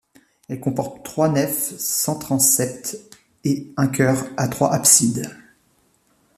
Elle 0.49 0.59
comporte 0.59 1.05
trois 1.05 1.29
nefs 1.29 1.77
sans 1.77 2.17
transept 2.17 2.97
et 3.43 3.67
un 3.77 3.87
chœur 3.87 4.27
à 4.35 4.47
trois 4.47 4.73
absides. 4.73 5.29